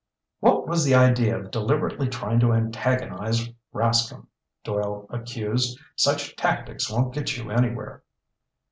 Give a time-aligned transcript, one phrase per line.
[0.39, 4.25] "What was the idea of deliberately trying to antagonize Rascomb?"
[4.63, 5.79] Doyle accused.
[5.95, 8.01] "Such tactics won't get you anywhere!"